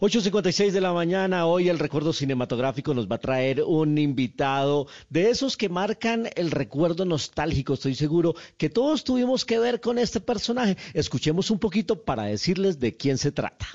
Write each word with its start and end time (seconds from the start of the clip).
8.56 0.00 0.70
de 0.70 0.80
la 0.80 0.94
mañana, 0.94 1.44
hoy 1.44 1.68
el 1.68 1.78
recuerdo 1.78 2.14
cinematográfico 2.14 2.94
nos 2.94 3.06
va 3.06 3.16
a 3.16 3.20
traer 3.20 3.62
un 3.62 3.98
invitado 3.98 4.86
de 5.10 5.28
esos 5.28 5.58
que 5.58 5.68
marcan 5.68 6.30
el 6.36 6.50
recuerdo 6.50 7.04
nostálgico. 7.04 7.74
Estoy 7.74 7.94
seguro 7.94 8.34
que 8.56 8.70
todos 8.70 9.04
tuvimos 9.04 9.44
que 9.44 9.58
ver 9.58 9.78
con 9.78 9.98
este 9.98 10.18
personaje. 10.18 10.78
Escuchemos 10.94 11.50
un 11.50 11.58
poquito 11.58 12.02
para 12.02 12.22
decirles 12.22 12.80
de 12.80 12.96
quién 12.96 13.18
se 13.18 13.30
trata. 13.30 13.66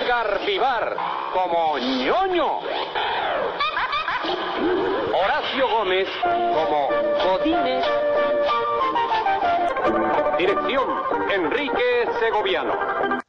Edgar 0.00 0.44
Vivar 0.44 0.96
como 1.32 1.78
ñoño. 1.78 2.58
Horacio 5.14 5.68
Gómez 5.68 6.08
como 6.24 6.88
Godínez. 7.22 7.84
Dirección 10.38 10.88
Enrique 11.32 12.08
Segoviano. 12.18 13.27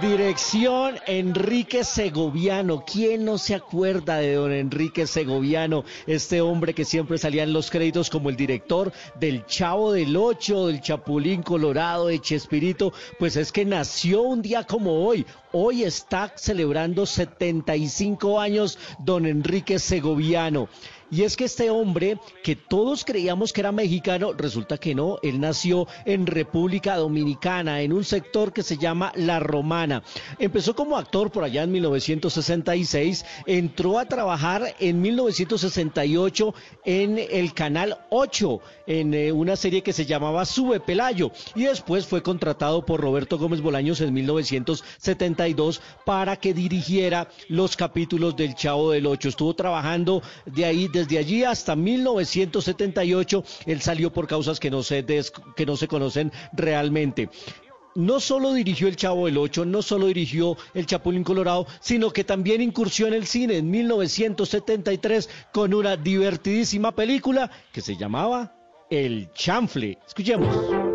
Dirección 0.00 0.96
Enrique 1.06 1.84
Segoviano. 1.84 2.84
¿Quién 2.84 3.24
no 3.24 3.38
se 3.38 3.54
acuerda 3.54 4.16
de 4.16 4.34
don 4.34 4.52
Enrique 4.52 5.06
Segoviano? 5.06 5.84
Este 6.06 6.40
hombre 6.40 6.74
que 6.74 6.84
siempre 6.84 7.16
salía 7.16 7.44
en 7.44 7.52
los 7.52 7.70
créditos 7.70 8.10
como 8.10 8.28
el 8.28 8.36
director 8.36 8.92
del 9.20 9.46
Chavo 9.46 9.92
del 9.92 10.16
Ocho, 10.16 10.66
del 10.66 10.80
Chapulín 10.80 11.42
Colorado, 11.42 12.08
de 12.08 12.20
Chespirito. 12.20 12.92
Pues 13.18 13.36
es 13.36 13.52
que 13.52 13.64
nació 13.64 14.22
un 14.22 14.42
día 14.42 14.64
como 14.64 15.06
hoy. 15.06 15.24
Hoy 15.52 15.84
está 15.84 16.32
celebrando 16.36 17.06
75 17.06 18.40
años 18.40 18.78
don 18.98 19.26
Enrique 19.26 19.78
Segoviano. 19.78 20.68
Y 21.14 21.22
es 21.22 21.36
que 21.36 21.44
este 21.44 21.70
hombre, 21.70 22.18
que 22.42 22.56
todos 22.56 23.04
creíamos 23.04 23.52
que 23.52 23.60
era 23.60 23.70
mexicano, 23.70 24.32
resulta 24.32 24.78
que 24.78 24.96
no, 24.96 25.20
él 25.22 25.38
nació 25.38 25.86
en 26.06 26.26
República 26.26 26.96
Dominicana, 26.96 27.82
en 27.82 27.92
un 27.92 28.02
sector 28.02 28.52
que 28.52 28.64
se 28.64 28.78
llama 28.78 29.12
La 29.14 29.38
Romana. 29.38 30.02
Empezó 30.40 30.74
como 30.74 30.96
actor 30.96 31.30
por 31.30 31.44
allá 31.44 31.62
en 31.62 31.70
1966, 31.70 33.24
entró 33.46 34.00
a 34.00 34.06
trabajar 34.06 34.74
en 34.80 35.00
1968 35.02 36.52
en 36.84 37.20
el 37.30 37.54
Canal 37.54 37.96
8, 38.10 38.60
en 38.88 39.14
eh, 39.14 39.30
una 39.30 39.54
serie 39.54 39.82
que 39.82 39.92
se 39.92 40.06
llamaba 40.06 40.44
Sube 40.44 40.80
Pelayo, 40.80 41.30
y 41.54 41.62
después 41.62 42.08
fue 42.08 42.24
contratado 42.24 42.84
por 42.84 43.00
Roberto 43.00 43.38
Gómez 43.38 43.60
Bolaños 43.60 44.00
en 44.00 44.12
1972 44.14 45.80
para 46.04 46.34
que 46.34 46.52
dirigiera 46.52 47.28
los 47.46 47.76
capítulos 47.76 48.34
del 48.34 48.56
Chavo 48.56 48.90
del 48.90 49.06
Ocho. 49.06 49.28
Estuvo 49.28 49.54
trabajando 49.54 50.20
de 50.46 50.64
ahí 50.64 50.88
desde 50.88 51.03
allí 51.18 51.44
hasta 51.44 51.76
1978 51.76 53.44
él 53.66 53.80
salió 53.80 54.12
por 54.12 54.26
causas 54.26 54.60
que 54.60 54.70
no 54.70 54.82
se, 54.82 55.04
que 55.56 55.66
no 55.66 55.76
se 55.76 55.88
conocen 55.88 56.32
realmente 56.52 57.28
no 57.94 58.20
solo 58.20 58.52
dirigió 58.52 58.88
El 58.88 58.96
Chavo 58.96 59.26
del 59.26 59.38
Ocho, 59.38 59.64
no 59.64 59.82
solo 59.82 60.06
dirigió 60.06 60.56
El 60.74 60.86
Chapulín 60.86 61.24
Colorado, 61.24 61.66
sino 61.80 62.10
que 62.10 62.24
también 62.24 62.60
incursió 62.60 63.06
en 63.06 63.14
el 63.14 63.26
cine 63.26 63.58
en 63.58 63.70
1973 63.70 65.30
con 65.52 65.74
una 65.74 65.96
divertidísima 65.96 66.92
película 66.92 67.50
que 67.72 67.80
se 67.80 67.96
llamaba 67.96 68.56
El 68.90 69.30
Chanfle. 69.32 69.98
Escuchemos. 70.06 70.93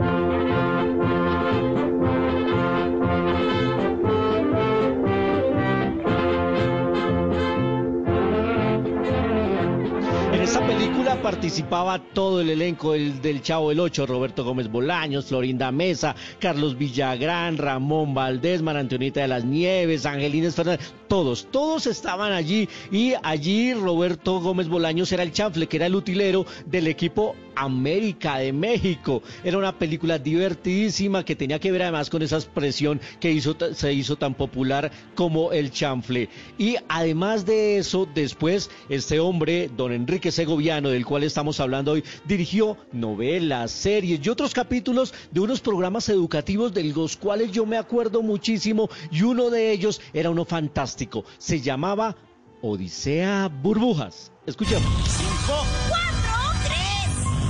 Participaba 11.21 11.99
todo 11.99 12.39
el 12.41 12.49
elenco 12.49 12.93
del, 12.93 13.41
Chavo 13.41 13.71
el 13.71 13.80
Ocho, 13.80 14.05
Roberto 14.05 14.43
Gómez 14.43 14.69
Bolaños, 14.69 15.25
Florinda 15.25 15.71
Mesa, 15.71 16.15
Carlos 16.39 16.77
Villagrán, 16.77 17.57
Ramón 17.57 18.13
Valdés, 18.13 18.61
Antonita 18.65 19.21
de 19.21 19.27
las 19.27 19.43
Nieves, 19.43 20.05
Angelines 20.05 20.55
Fernández, 20.55 20.93
todos, 21.08 21.47
todos 21.52 21.87
estaban 21.87 22.31
allí 22.31 22.69
y 22.91 23.13
allí 23.23 23.73
Roberto 23.73 24.39
Gómez 24.39 24.69
Bolaños 24.69 25.11
era 25.11 25.23
el 25.23 25.33
chanfle, 25.33 25.67
que 25.67 25.77
era 25.77 25.87
el 25.87 25.95
utilero 25.95 26.45
del 26.65 26.87
equipo 26.87 27.35
América 27.59 28.37
de 28.37 28.53
México. 28.53 29.21
Era 29.43 29.58
una 29.58 29.77
película 29.77 30.17
divertidísima 30.17 31.25
que 31.25 31.36
tenía 31.36 31.59
que 31.59 31.71
ver 31.71 31.83
además 31.83 32.09
con 32.09 32.21
esa 32.21 32.37
expresión 32.37 33.02
que 33.20 33.39
se 33.73 33.93
hizo 33.93 34.15
tan 34.15 34.33
popular 34.33 34.92
como 35.15 35.52
el 35.52 35.71
chanfle. 35.71 36.30
Y 36.58 36.77
además 36.87 37.45
de 37.45 37.77
eso, 37.77 38.08
después 38.14 38.70
este 38.87 39.20
hombre, 39.20 39.70
don 39.75 39.92
Enrique 39.92 40.31
Segoviano, 40.31 40.89
del 40.89 41.05
cual 41.05 41.23
estamos 41.23 41.59
hablando 41.59 41.92
hoy, 41.92 42.03
dirigió 42.25 42.77
novelas, 42.92 43.71
series 43.71 44.26
y 44.26 44.30
otros 44.30 44.53
capítulos 44.53 45.14
de 45.31 45.39
unos 45.39 45.59
programas 45.59 46.09
educativos 46.09 46.73
de 46.73 46.83
los 46.86 47.17
cuales 47.17 47.52
yo 47.52 47.65
me 47.65 47.77
acuerdo 47.77 48.21
muchísimo 48.21 48.89
y 49.11 49.23
uno 49.23 49.49
de 49.49 49.71
ellos 49.71 50.02
era 50.14 50.30
uno 50.30 50.45
fantástico. 50.45 51.26
Se 51.37 51.61
llamaba 51.61 52.15
Odisea 52.61 53.47
Burbujas. 53.47 54.31
Escuchemos. 54.45 54.89
Cinco, 55.05 55.64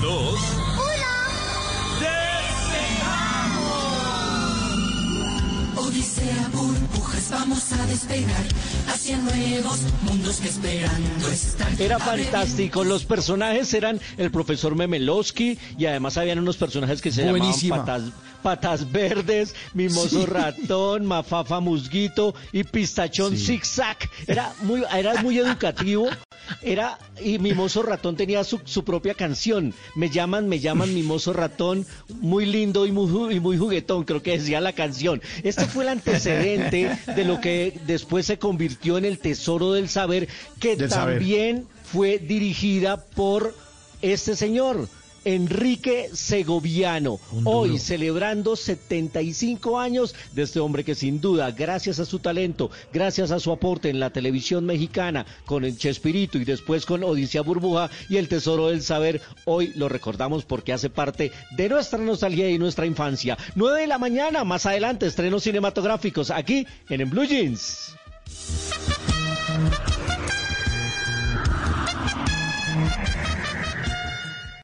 tres, 0.10 0.22
dos, 0.32 0.40
uno. 0.74 1.12
¡Despegamos! 5.76 5.88
Odisea 5.88 6.50
Burbujas, 6.54 7.30
vamos 7.32 7.72
a 7.74 7.86
despegar 7.86 8.46
hacia 8.88 9.18
nuevos 9.18 9.80
mundos 10.02 10.38
que 10.38 10.48
esperando 10.50 11.28
están. 11.30 11.76
Era 11.80 12.00
fantástico. 12.00 12.84
Los 12.84 13.06
personajes 13.06 13.74
eran 13.74 14.00
el 14.18 14.32
profesor 14.32 14.76
Memelowski 14.76 15.58
y 15.78 15.86
además 15.86 16.18
habían 16.18 16.40
unos 16.40 16.58
personajes 16.58 17.02
que 17.02 17.12
se 17.12 17.26
llamaban 17.26 17.54
patas 17.70 18.02
Patas 18.42 18.90
Verdes, 18.92 19.54
Mimoso 19.74 20.26
Ratón, 20.26 21.06
Mafafa 21.06 21.60
Musguito 21.60 22.34
y 22.54 22.64
Pistachón 22.64 23.38
Zigzag. 23.38 23.98
Era 24.28 24.54
muy, 24.62 24.84
era 24.94 25.22
muy 25.22 25.38
educativo. 25.38 26.10
Era, 26.62 26.98
y 27.24 27.40
Mimoso 27.40 27.84
Ratón 27.84 28.16
tenía 28.16 28.44
su, 28.44 28.84
propia 28.84 29.14
canción. 29.14 29.74
Me 29.96 30.10
llaman, 30.10 30.48
me 30.48 30.60
llaman 30.60 30.94
Mimoso 30.94 31.34
Ratón, 31.34 31.86
muy 32.22 32.46
lindo 32.46 32.86
y 32.86 32.92
muy, 32.92 33.36
y 33.36 33.40
muy 33.40 33.58
juguetón, 33.58 34.04
creo 34.04 34.22
que 34.22 34.38
decía 34.38 34.62
la 34.62 34.74
canción. 34.74 35.22
Este 35.44 35.66
fue 35.66 35.84
el 35.84 35.90
antecedente 35.90 36.98
de 37.16 37.26
lo 37.26 37.40
que 37.42 37.80
después 37.86 38.26
se 38.26 38.40
convirtió 38.40 38.98
en 38.98 39.06
el 39.06 39.20
Tesoro 39.20 39.74
del 39.74 39.90
Saber, 39.90 40.28
que 40.60 40.76
también 40.76 41.68
fue 41.84 42.20
dirigida 42.20 42.98
por 42.98 43.56
este 44.02 44.36
señor. 44.36 44.88
Enrique 45.26 46.10
Segoviano, 46.14 47.20
hoy 47.44 47.78
celebrando 47.80 48.56
75 48.56 49.80
años 49.80 50.16
de 50.34 50.44
este 50.44 50.60
hombre 50.60 50.84
que 50.84 50.96
sin 50.96 51.22
duda, 51.22 51.52
gracias 51.52 52.00
a 52.00 52.06
su 52.06 52.20
talento, 52.20 52.72
gracias 52.94 53.32
a 53.32 53.40
su 53.40 53.52
aporte 53.52 53.90
en 53.90 54.00
la 54.00 54.12
televisión 54.12 54.66
mexicana, 54.66 55.26
con 55.46 55.66
el 55.66 55.78
Chespirito 55.78 56.38
y 56.38 56.46
después 56.46 56.86
con 56.86 57.04
Odisea 57.04 57.42
Burbuja 57.42 57.90
y 58.10 58.18
el 58.18 58.28
Tesoro 58.28 58.68
del 58.68 58.82
Saber, 58.82 59.22
hoy 59.46 59.74
lo 59.76 59.90
recordamos 59.90 60.46
porque 60.46 60.74
hace 60.74 60.90
parte 60.90 61.32
de 61.52 61.70
nuestra 61.70 62.00
nostalgia 62.00 62.50
y 62.50 62.58
nuestra 62.58 62.86
infancia. 62.86 63.38
9 63.56 63.82
de 63.82 63.88
la 63.88 63.98
mañana, 63.98 64.44
más 64.44 64.66
adelante, 64.66 65.06
estrenos 65.06 65.44
cinematográficos 65.44 66.32
aquí 66.32 66.66
en, 66.90 67.02
en 67.02 67.10
Blue 67.10 67.26
Jeans. 67.26 67.96